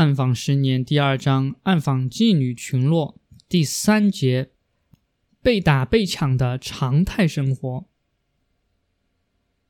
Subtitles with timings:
[0.00, 4.48] 暗访十年第二章暗访妓女群落第三节
[5.42, 7.84] 被打被抢的常态生活。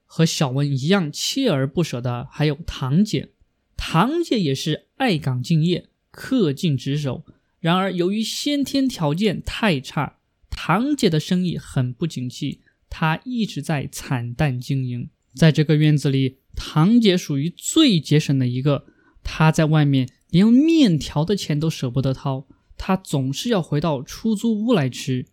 [0.07, 3.31] 和小温一样锲而不舍的还有堂姐，
[3.77, 7.25] 堂姐也是爱岗敬业、恪尽职守。
[7.59, 15.11] 然而由于先天条件太差，堂姐的生意很不景气，她一直在惨淡经营。
[15.35, 18.87] 在这个院子里，堂姐属于最节省的一个。
[19.23, 25.27] 她在外面连面条的钱都舍不得掏，他总是要回到出租屋来吃。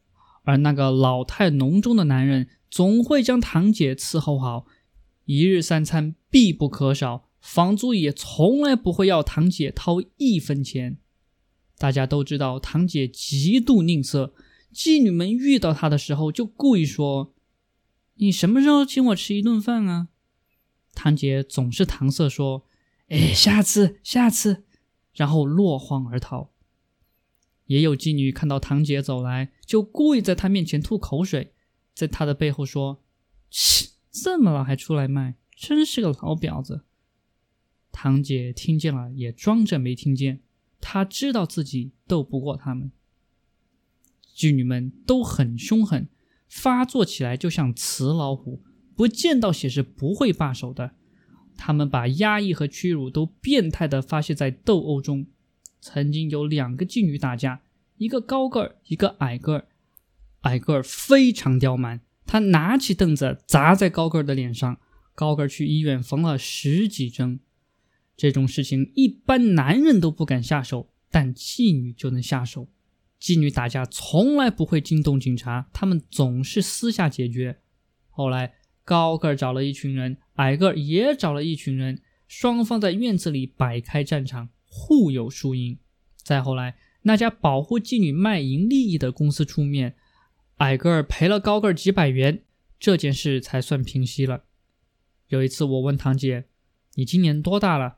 [0.43, 4.65] 而那个老态龙钟的男人总会将堂姐伺候好，
[5.25, 10.97] 一日三餐必不可少，房租也从来不会要堂姐掏一分钱。
[11.77, 14.31] 大家都知道堂姐极度吝啬，
[14.73, 17.35] 妓女们遇到她的时候就故意说
[18.15, 20.07] ：“你什么时候请我吃一顿饭啊？”
[20.95, 22.65] 堂姐总是搪塞说。
[23.09, 24.65] 哎，下次，下次，
[25.17, 26.51] 然后落荒而逃。
[27.65, 31.53] 也有妓女看到堂姐走来，就故意在她面前吐口水，
[31.93, 33.03] 在她的背后说
[33.51, 36.85] ：“切，这么老还出来卖，真是个老婊子。”
[37.91, 40.41] 堂姐听见了，也装着没听见。
[40.79, 42.91] 她知道自己斗不过他们。
[44.33, 46.07] 妓女们都很凶狠，
[46.47, 48.61] 发作起来就像雌老虎，
[48.95, 50.95] 不见到血是不会罢手的。
[51.57, 55.25] 他们把压抑和屈辱都变态地发泄在斗殴中。
[55.81, 57.61] 曾经有两个妓女打架，
[57.97, 59.67] 一个高个儿，一个矮个儿。
[60.41, 64.79] 矮个儿非常刁蛮，他拿起凳子砸在高个儿的脸上，
[65.15, 67.39] 高个儿去医院缝了十几针。
[68.15, 72.67] 这种事情一般男人都不敢下手，但妓女就能下手。
[73.19, 77.59] 妓女打架从来不会惊动警察，他们总是私下解决。
[78.09, 78.53] 后来。
[78.87, 85.77] 高个儿找了一群人，矮个儿也找了一群人，双方在院子里摆开战场，互有输赢。
[86.23, 89.95] 再后来，那家保护妓女卖淫利益的公司出面，
[90.57, 92.43] 矮个儿赔了高个儿几百元，
[92.79, 94.43] 这件事才算平息了。
[95.27, 96.45] 有一次，我问堂姐
[96.95, 97.97] ：“你今年多大了？”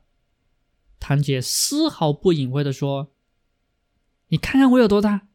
[1.00, 3.14] 堂姐丝毫不隐晦地说
[4.30, 5.28] ：“你看看我有多大。”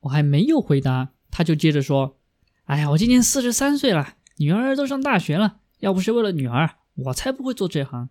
[0.00, 2.18] 我还没有回答，她就接着说
[2.64, 8.08] ：“哎呀，我今年四十三岁了。”女儿都上大学了，要不是为了女儿，我才不会做这行。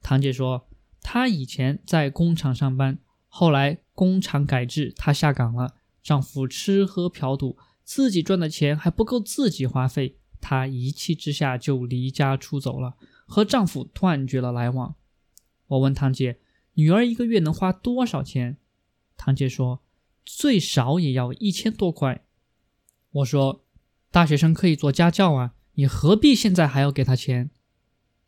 [0.00, 0.68] 堂姐说，
[1.02, 2.98] 她以前在工厂上班，
[3.28, 5.74] 后来工厂改制，她下岗了。
[6.02, 12.96] 丈夫吃喝嫖赌，自己赚的钱还不够自己花费，她一气之下就离家出走了，
[13.26, 14.94] 和丈夫断绝了来往。
[15.66, 16.38] 我问堂姐，
[16.74, 18.58] 女儿一个月能花多少钱？
[19.16, 19.82] 堂姐说，
[20.24, 22.24] 最少也要一千多块。
[23.10, 23.62] 我说。
[24.08, 27.50] 大学生可以做家教啊，你何必现在还要给他钱？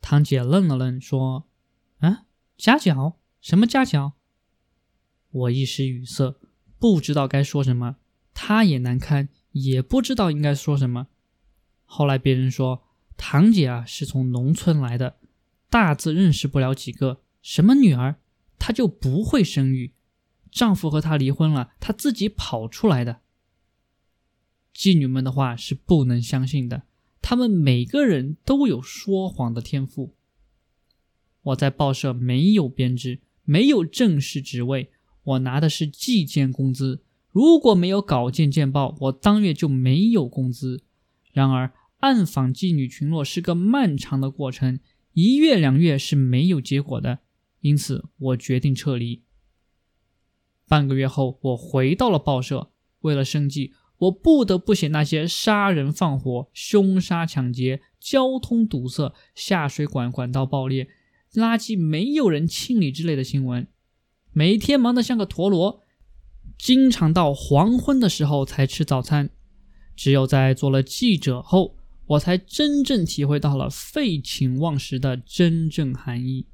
[0.01, 1.47] 堂姐愣了愣，说
[1.99, 2.25] ：“啊，
[2.57, 3.17] 家教？
[3.41, 4.13] 什么家教？”
[5.31, 6.35] 我一时语塞，
[6.79, 7.97] 不知道该说什么。
[8.33, 11.07] 他也难堪，也不知道应该说什么。
[11.83, 12.83] 后来别人说，
[13.17, 15.17] 堂姐啊是从农村来的，
[15.69, 17.21] 大字认识不了几个。
[17.41, 18.19] 什么女儿，
[18.59, 19.93] 她就不会生育。
[20.51, 23.21] 丈夫和她离婚了，她自己跑出来的。
[24.73, 26.83] 妓女们的话是不能相信的，
[27.21, 30.15] 他们每个人都有说谎的天赋。
[31.41, 34.91] 我在报社没有编制，没有正式职位，
[35.23, 37.03] 我拿的是计件工资。
[37.31, 40.83] 如果没有稿件见报，我当月就没有工资。
[41.31, 44.79] 然而，暗访妓女群落是个漫长的过程，
[45.13, 47.19] 一月两月是没有结果的，
[47.61, 49.21] 因此我决定撤离。
[50.67, 53.73] 半个月后，我回到了报社，为了生计。
[53.99, 60.87] 我不得不写那些杀人放火、凶杀抢劫、交通堵塞、下水管管道爆裂、
[61.33, 63.67] 垃圾没有人清理之类的新闻，
[64.31, 65.83] 每一天忙得像个陀螺，
[66.57, 69.29] 经常到黄昏的时候才吃早餐。
[69.95, 76.47] 只有在做了记者后，我才真正体会到了废寝忘食的真正含义。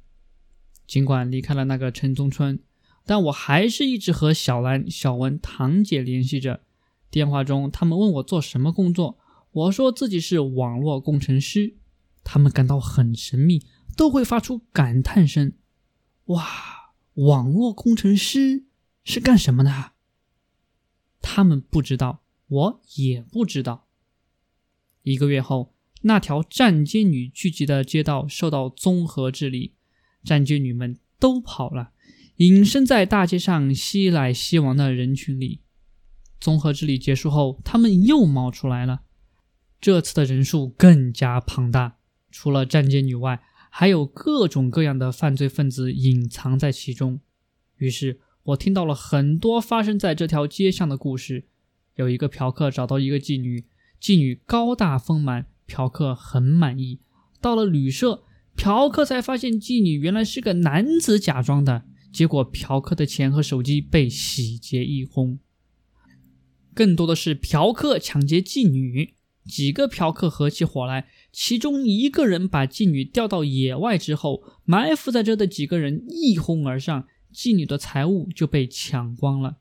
[0.84, 2.58] 尽管离开了那个城中村，
[3.04, 6.62] 但我还是一直和小兰、小文、堂姐联系着。
[7.10, 9.18] 电话中，他们问我做什么工作，
[9.52, 11.76] 我说自己是网络工程师。
[12.22, 13.62] 他们感到很神秘，
[13.96, 15.52] 都会发出感叹声
[16.26, 16.44] ：“哇，
[17.14, 18.64] 网络工程师
[19.04, 19.92] 是干什么的？”
[21.22, 23.86] 他们不知道，我也不知道。
[25.02, 25.72] 一个月后，
[26.02, 29.74] 那条站街女聚集的街道受到综合治理，
[30.24, 31.92] 站街女们都跑了，
[32.38, 35.60] 隐身在大街上熙来熙往的人群里。
[36.40, 39.00] 综合治理结束后，他们又冒出来了。
[39.80, 41.96] 这次的人数更加庞大，
[42.30, 47.20] 除了站街女外，还有各种各样的犯罪分子隐藏在其中。
[47.76, 51.44] 于是我听到了很多发生在这条街上的故事。
[51.96, 53.64] 有一个嫖客找到一个妓女，
[54.00, 57.00] 妓女高大丰满，嫖客很满意。
[57.40, 58.22] 到了旅社，
[58.56, 65.38] 嫖客才发现妓女原来是个男子假装的，结果嫖客的钱和手机被洗劫一空。
[66.76, 69.14] 更多的是嫖客抢劫妓女，
[69.46, 79.56] 几个嫖客合起伙来，其中一个人把妓女调到野外之后，埋伏在这的几个人一哄而上，妓女的财物就被抢光了。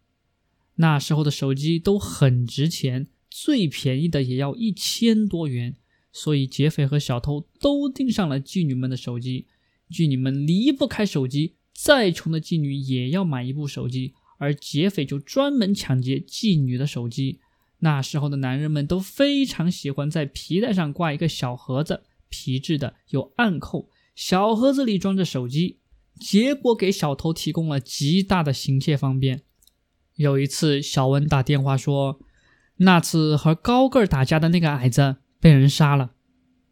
[0.76, 5.78] 那时候的手机都很值钱，最便宜的也要一千多元，
[6.12, 9.46] 所以劫匪和小偷都盯上了妓女们的手机。
[9.90, 14.16] 妓女们离不开手机，再穷的妓女也要买一部手机。
[14.38, 17.40] 而劫匪就专门抢劫妓女的手机。
[17.80, 25.80] 那时候的男人们都非常喜欢在皮带上挂一个小盒子，皮质的，有暗扣，小盒子里装着手机，
[26.20, 29.42] 结果给小偷提供了极大的行窃方便。
[30.16, 32.20] 有一次，小文打电话说，
[32.78, 36.12] 那次和高个儿打架的那个矮子被人杀了。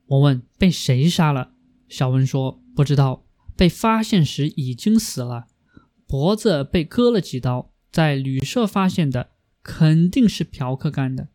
[0.08, 1.52] 我问被谁杀了，
[1.90, 3.26] 小文说不知道，
[3.58, 5.48] 被发现时已经死了。
[6.08, 11.30] 脖子被割了几刀，在旅社发现的，肯定是嫖客干的。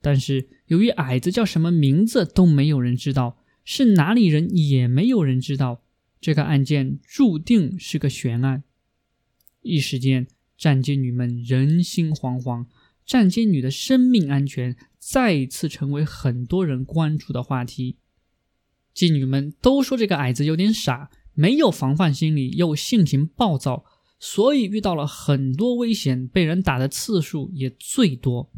[0.00, 5.82] 但是由于矮子叫什么名字都没有人知道，是哪里人也没有人知道，
[6.20, 8.62] 这个案件注定是个悬案。
[9.62, 10.26] 一时间，
[10.56, 12.66] 站街女们人心惶惶，
[13.04, 17.96] 站街女的生命安全再一次成为很多人关注的话题。
[18.94, 23.84] 妓女们都说这个矮子有点傻，没有防范心理，又性情暴躁。
[24.18, 28.50] 所以遇到了很多危险，被人打的次数也最多。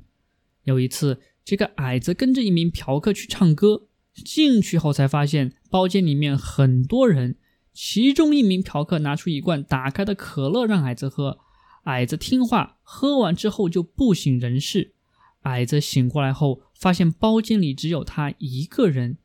[0.64, 7.36] 有一次，这个矮子跟着一名嫖客去唱歌，进去后才发现包间里面很多人。
[7.72, 11.38] 其中一名嫖客拿出一罐打开的可乐让矮子喝，
[11.84, 14.94] 矮子听话，喝完之后就不省人事。
[15.42, 19.18] 矮子醒过来后，发现包间里只有他一个人，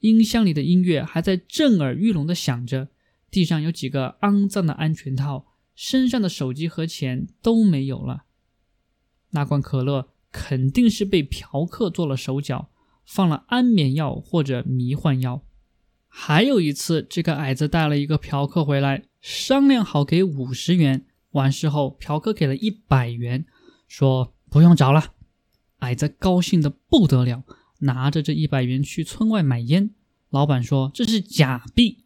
[0.00, 2.88] 音箱里的音乐还在震耳欲聋的响着，
[3.30, 5.46] 地上有几个肮脏的安全套。
[5.76, 8.24] 身上的手机和钱都没有了，
[9.30, 12.70] 那罐可乐肯定是被嫖客做了手脚，
[13.04, 15.42] 放了安眠药或者迷幻药。
[16.08, 23.44] 还有一次，这个矮子带了一个嫖客回来，商量好给五十元，完事后嫖客给了一百元，
[23.86, 25.12] 说不用找了。
[25.80, 27.44] 矮子高兴的不得了，
[27.80, 29.90] 拿着这一百元去村外买烟，
[30.30, 32.05] 老板说这是假币。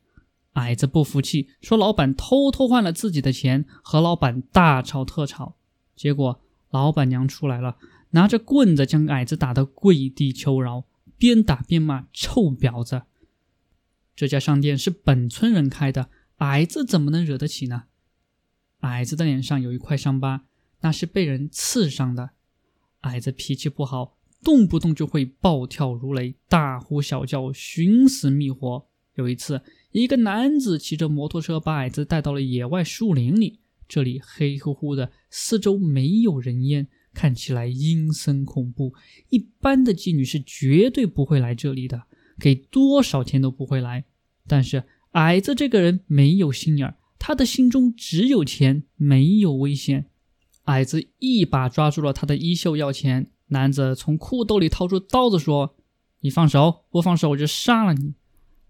[0.55, 5.55] 矮子不服气，说：“老板偷偷换了自己的钱，和老板大吵特吵。
[5.95, 7.77] 结果老板娘出来了，
[8.11, 10.85] 拿着棍子将矮子打得跪地求饶，
[11.17, 13.03] 边打边骂：‘臭婊子！’
[14.17, 17.85] 这家商店是本村人开的，矮子怎么能惹得起呢？
[18.81, 20.47] 矮子的脸上有一块伤疤，
[20.81, 22.31] 那是被人刺伤的。
[23.03, 28.89] 矮子脾气不好，动不动就会暴跳如雷，大呼小叫，寻死觅活。
[29.15, 29.63] 有一次。”
[29.93, 38.95] 一个男子骑着摩托车把矮子带到了野外树林里，这里黑乎乎的，四周没有人烟，看起来阴森恐怖。
[39.31, 42.05] 一般的妓女是绝对不会来这里的，
[42.39, 44.05] 给多少钱都不会来。
[44.47, 50.07] 但是矮子这个人没有心眼儿，他的心中只有钱，没有危险。
[50.65, 55.77] 矮子一把抓住了他的衣袖要钱，男子从裤兜里掏出刀子说
[56.23, 58.15] ：“你放手，不放手我就杀了你。”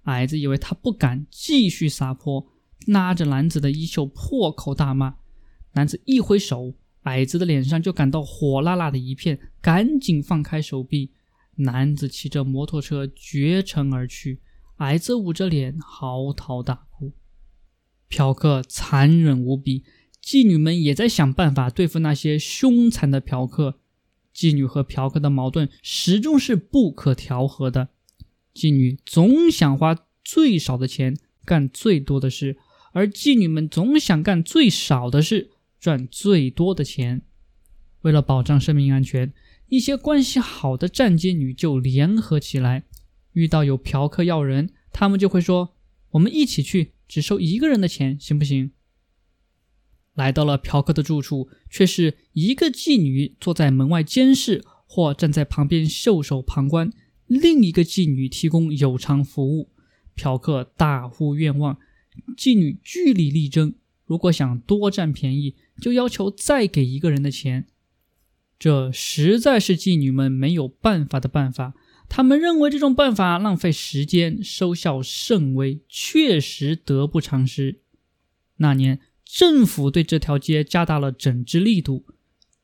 [0.04, 2.46] 矮子以为他不敢继续撒泼，
[2.86, 5.16] 拉着男子的衣袖破口大骂。
[5.72, 11.10] 男子一挥手，矮子的脸上就感到火辣辣的一片，赶紧放开手臂。
[11.56, 14.40] 男子骑着摩托车绝尘而去，
[14.76, 17.12] 矮子捂着脸嚎啕大哭。
[18.08, 19.84] 嫖客残忍无比，
[20.24, 23.78] 妓女们也在想办法对付那些凶残的嫖客。
[24.34, 27.90] 妓女和嫖客的矛盾始终是不可调和的。
[28.60, 32.58] 妓女总想花最少的钱干最多的事，
[32.92, 35.48] 而妓女们总想干最少的事
[35.80, 37.22] 赚最多的钱。
[38.02, 39.32] 为了保障生命安全，
[39.68, 42.84] 一些关系好的站街女就联合起来，
[43.32, 45.76] 遇到有嫖客要人，他们就会说
[46.12, 48.72] ：“我们一起去，只收一个人的钱，行不行？”
[50.12, 56.92] 来到了嫖客的住处，却是一个妓女坐在门外监视，或站在旁边袖手旁观。
[57.30, 59.68] 另一个妓女提供有偿服务，
[60.16, 61.78] 嫖客大呼冤枉，
[62.36, 63.72] 妓女据理力争。
[64.04, 67.68] 如果想多占便宜，就要求再给一个人的钱。
[68.58, 71.74] 这实在是妓女们没有办法的办法。
[72.08, 77.78] 他们认为这种办法浪费时间，收效甚微，确实得不偿失。
[78.56, 82.04] 那年，政府对这条街加大了整治力度。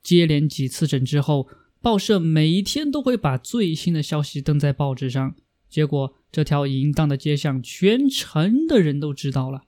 [0.03, 1.47] 接连几次整治后，
[1.87, 5.37] 报社每一天都会把最新的消息登在报纸上。
[5.69, 9.67] 结果，这条淫荡的街巷，全城的人都知道了。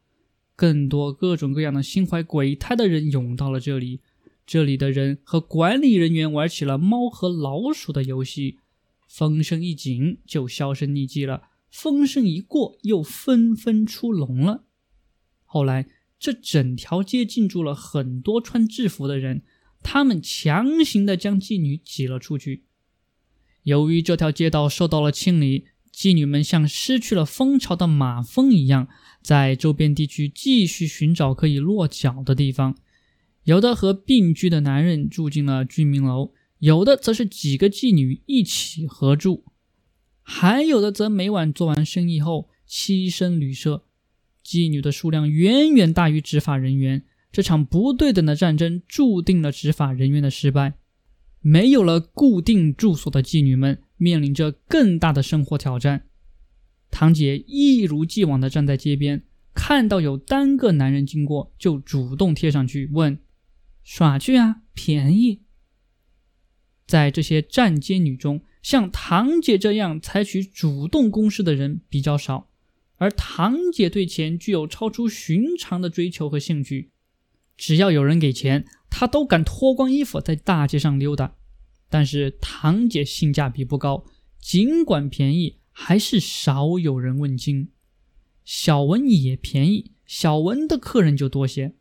[0.56, 4.00] 更多各种各样的心怀鬼胎的人涌到了这里。
[4.44, 8.58] 这里的人和管理人员玩起了猫和老鼠的游戏。
[9.06, 14.64] 风声一紧，就销声匿迹了；风声一过，又纷纷出笼了。
[15.44, 15.86] 后来，
[16.18, 19.42] 这整条街进驻了很多穿制服的人，
[19.82, 22.64] 他们强行的将妓女挤了出去。
[23.62, 28.88] 由于这条街道受到了清理，妓女们像失去了蜂巢的马蜂一样，
[29.22, 32.76] 在周边地区继续寻找可以落脚的地方。
[33.44, 36.32] 有的和并居的男人住进了居民楼。
[36.58, 39.44] 有的则是几个妓女一起合住，
[40.22, 43.84] 还有的则每晚做完生意后栖身旅社。
[44.44, 50.74] 妓女的数量远远大于执法人员，这场不对等的战争注定了执法人员的失败。
[51.40, 56.06] 没有了固定住所的妓女们面临着更大的生活挑战。
[56.90, 59.22] 堂姐一如既往地站在街边，
[59.54, 63.20] 看到有单个男人经过，就主动贴上去问
[63.84, 65.42] ：“耍去啊，便宜。”
[66.88, 72.48] 在这些站街女中，像堂姐这样采取主动攻势的人比较少，
[72.96, 76.90] 而堂姐对钱具有超出寻常的追求和兴趣。
[77.58, 81.34] 只要有人给钱，她都敢脱光衣服在大街上溜达。
[81.90, 84.06] 但是堂姐性价比不高，
[84.40, 87.70] 尽管便宜，还是少有人问津。
[88.44, 91.74] 小文也便宜，小文的客人就多些。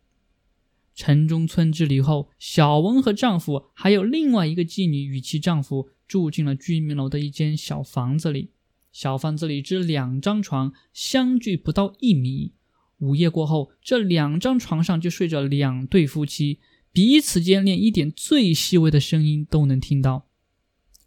[0.95, 8.49] 城中村治理后，小文和丈夫还有另外一个妓女与其丈夫住进了居民楼的一间小房子里。
[8.91, 12.53] 小房子里只两张床，相距不到一米。
[12.99, 16.59] 午夜过后，这两张床上就睡着两对夫妻，
[16.91, 20.27] 彼此间连一点最细微的声音都能听到。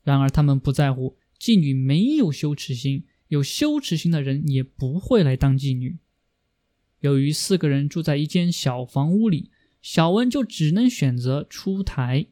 [0.02, 5.98] 然而他们不在乎，妓女没有羞耻心，有羞耻心的人也不会来当妓女。
[7.00, 9.50] 由于四个人住在一间小房屋里。
[9.82, 12.26] 小文就只能选择出台。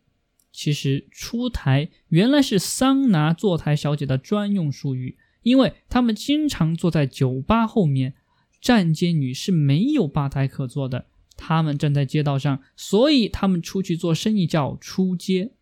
[0.53, 8.13] 其实，出台原来是桑拿坐台小姐的专用术语，因为他们经常坐在酒吧后面，
[8.61, 11.07] 站街女是没有吧台可坐的。
[11.37, 15.53] 他们站在街道上，所以他们出去做生意叫出街。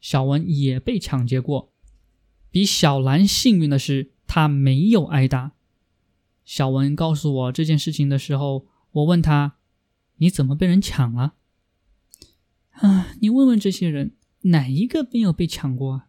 [0.00, 1.72] 小文也被抢劫过，
[2.50, 5.52] 比小兰幸运的是，他没有挨打。
[6.44, 9.54] 小文告诉我这件事情的时候，我问他。
[10.20, 11.34] 你怎么被人抢了？
[12.70, 16.07] 啊，你问问这些人，哪一个没有被抢过啊？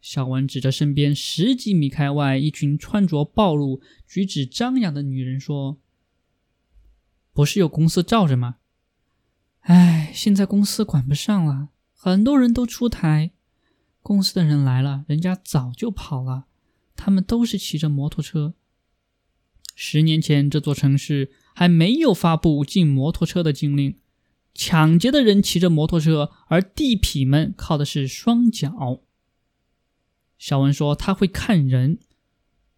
[0.00, 5.78] 小文指着身边十几米开外一群穿着暴露、举止张扬的女人说
[7.32, 8.56] ：“不是有公司罩着吗？
[9.60, 13.32] 哎，现在公司管不上了，很多人都出台。
[14.02, 16.46] 公司的人来了，人家早就跑了。
[16.96, 18.54] 他们都是骑着摩托车。
[19.74, 23.98] 十年前，这座城市……”还没有发布禁摩托车的禁令，
[24.54, 29.02] 抢劫的人骑着摩托车，而地痞们靠的是双脚。
[30.40, 31.98] 小文说他会看人，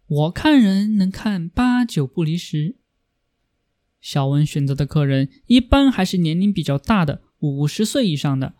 [0.05, 2.75] 我看人能看八九不离十。
[4.01, 8.55] 小文选择的客人一般还是年龄比较大的，五十岁以上的。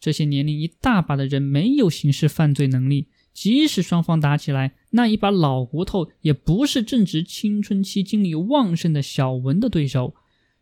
[0.00, 3.06] 这些年龄一大把的人没有刑事犯罪能力。
[3.32, 10.16] 即使双方打起来，那一把老骨头也不是正值青春期、精力旺盛的小文的对手。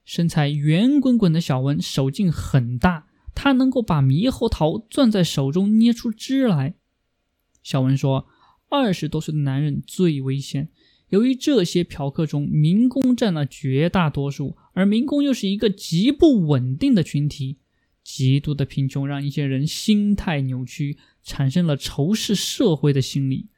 [0.05, 6.75] 身材圆滚滚的小文手劲很大，他能够把猕猴桃攥在手中捏出汁来。
[7.67, 8.29] 小文说
[8.71, 10.69] ：“二十多岁的男人最危险，
[11.09, 17.57] 由于这些嫖客中民工占了绝大多数，而民工又是一个极不稳定的群体。
[18.05, 23.49] 极度的贫穷让一些人心态扭曲。”产生了仇视社会的心理，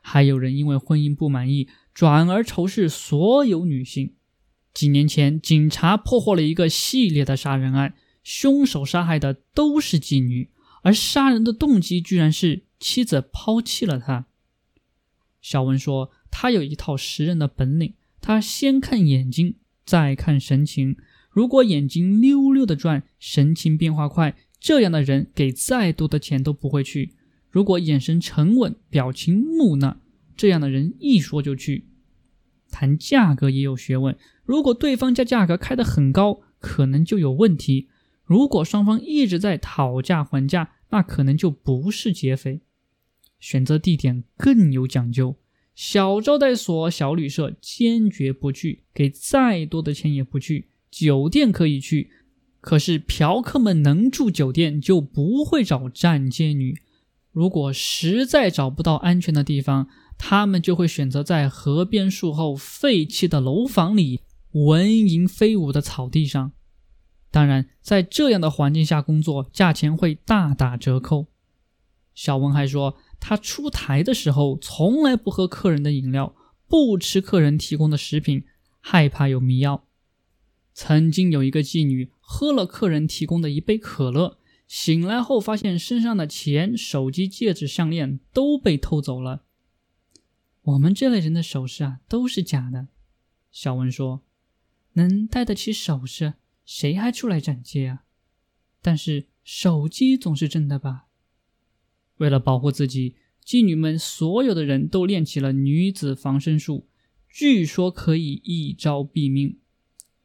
[0.00, 4.12] 还有人因为婚姻不满意，转而仇视所有女性。
[4.72, 10.50] 几年前，警察破获了一个系列的杀人案，凶手杀害的都是妓女，
[10.86, 14.26] 而杀人的动机居然是妻子抛弃了他。
[15.42, 20.96] 小文说，他有一套识人的本领，他先看眼睛，再看神情。
[21.28, 24.36] 如果眼睛溜溜的转，神情变化快。
[24.60, 27.16] 这样的人给再多的钱都不会去。
[27.50, 29.96] 如果眼神沉稳，表情木讷，
[30.36, 31.88] 这样的人一说就去。
[32.70, 37.88] 谈价格也有学问，如果对方将价格开得很高，可能就有问题；
[38.22, 42.60] 如果双方一直在讨价还价，那可能就不是劫匪。
[43.38, 45.36] 选择地点更有讲究。
[45.74, 50.68] 小招待所、小旅社坚决不去，给再多的钱也不去。
[50.90, 52.10] 酒店可以去，
[52.62, 56.80] 可是嫖客们能住酒店就不会找站街女。
[57.30, 66.52] 如果实在找不到安全的地方，他们就会选择在河边树后废弃的楼房里、蚊蝇飞舞的草地上。
[67.30, 71.26] 当然，在这样的环境下工作，价钱会大打折扣。
[72.14, 72.96] 小文还说。
[73.18, 76.36] 他出台的时候从来不喝客人的饮料，
[76.68, 78.44] 不吃客人提供的食品，
[78.78, 79.86] 害怕有迷药。
[80.74, 89.44] 曾经有一个妓女喝了客人提供的一杯可乐，醒来后发现身上的钱、手机、戒指、项链都被偷走了。
[90.60, 92.88] 我们这类人的首饰啊都是假的，
[93.50, 94.22] 小文说
[94.92, 96.34] ：“能戴得起首饰，
[96.66, 98.04] 谁还出来站街啊？
[98.82, 101.06] 但是手机总是真的吧？”
[102.18, 106.88] 为了保护自己，妓女们所有的人都练起了女子防身术，
[107.30, 109.58] 据说可以一招毙命。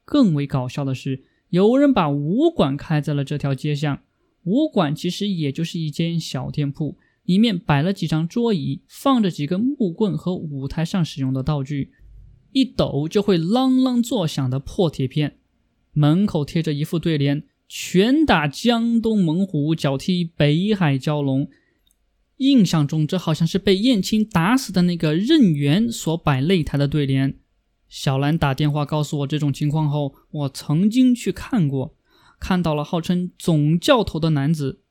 [0.03, 4.01] 更为搞笑的是，有人把武馆开在了这条街上。
[4.43, 11.91] 武馆其实也就是一间小店铺，里面摆了几张桌椅，放着几根木棍和舞台上使用的道具，
[12.51, 15.40] 一抖就会啷啷作响的破铁片。
[15.93, 21.49] 门口贴着一副对联：“拳打江东猛虎，脚踢北海蛟龙。”
[22.37, 27.37] 印象中，这好像是被燕青打死的那个任元所摆擂台的对联。
[27.87, 31.95] 小兰打电话告诉我这种情况后，我曾经去看过，
[32.39, 34.81] 看到了号称总教头的男子，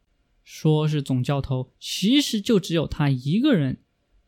[0.44, 3.78] 说是总教头，其实就只有他一个人。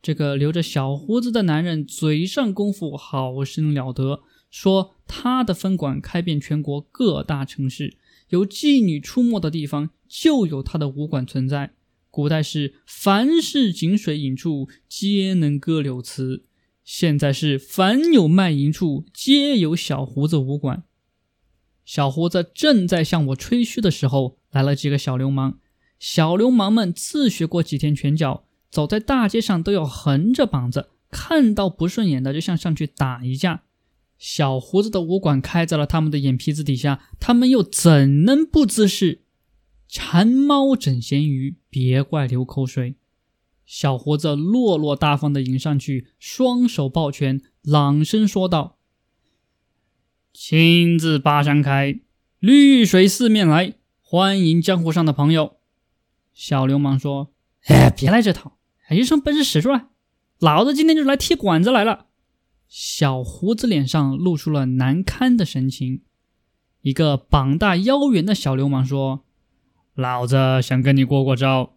[0.00, 4.22] 这个留着小胡子的男人嘴上功夫好生了得，
[4.52, 7.97] 说他的分馆开遍全国各大城市，
[8.28, 11.73] 有妓女出没的地方就有他的武馆存在。
[12.11, 16.44] 古代是凡是井水引处，皆能歌柳词；
[16.85, 20.82] 现在是凡有卖淫处，皆有小胡子武馆。
[21.87, 25.59] 小胡子正在向我吹嘘的时候，来了几个小流氓。
[25.98, 33.62] 小流氓们自学过几天拳脚，走在大街上都要横着膀子，看到不顺眼的就想上去打一架。
[34.22, 39.22] 小胡子的武馆开在了他们的眼皮子底下，他们又怎能不自视？
[39.88, 42.94] 馋猫整咸鱼，别怪流口水。
[43.66, 48.78] 小胡子落落大方的迎上去，双手抱拳，朗声说道
[50.32, 51.98] ：“青自巴山开，
[52.38, 55.56] 绿水四面来，欢迎江湖上的朋友。”
[56.32, 57.32] 小流氓说
[57.66, 58.56] ：“哎，别来这套，
[58.90, 59.87] 有什么本事使出来，
[60.38, 62.06] 老子今天就来踢馆子来了。”
[62.74, 66.00] 小胡子脸上露出了难堪的神情。
[66.80, 69.26] 一个膀大腰圆的小流氓说。
[69.94, 71.74] 老子想跟你过过招，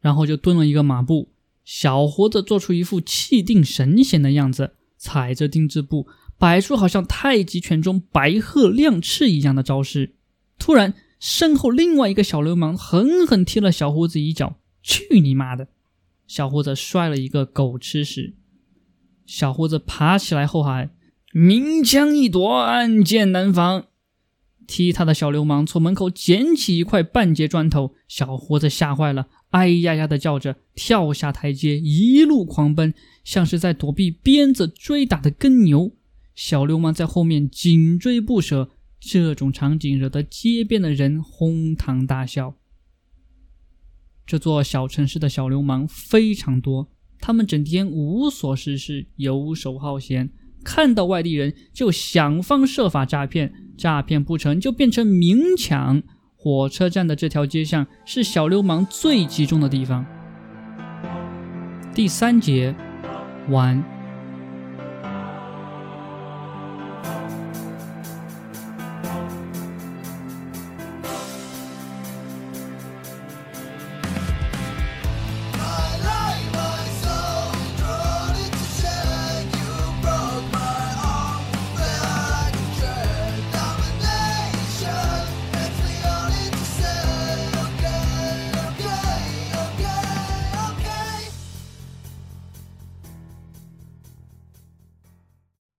[0.00, 1.32] 然后就蹲了一个马步。
[1.64, 6.06] 小胡子做出一副气定神闲的样子，踩着定制步，
[6.36, 10.16] 摆出好像太极拳中白鹤亮翅一样的招式。
[10.58, 15.68] 突然，身后另外一个小流氓狠狠踢了小胡子一脚，去你妈的！
[16.26, 18.34] 小胡子摔了一个狗吃屎。
[19.26, 20.90] 小胡子爬起来后喊
[21.32, 23.86] ：“明枪易躲，暗箭难防。”
[24.66, 35.92] 踢他的小流氓从门口捡起一块半截砖头，小胡子吓坏了，哎呀呀的叫着，跳下台阶，一路狂奔，像是在躲避鞭子追打的耕牛。
[36.34, 42.54] 小流氓在后面紧追不舍，这种场景惹得街边的人哄堂大笑。
[44.24, 46.88] 这座小城市的小流氓非常多，
[47.22, 50.28] 他们整天无所事事，游手好闲。
[50.64, 56.02] 看到外地人就想方设法诈骗，诈骗不成就变成明抢。
[56.36, 60.04] 火车站的这条街巷是小流氓最集中的地方。
[61.94, 62.74] 第三节，
[63.48, 63.91] 完。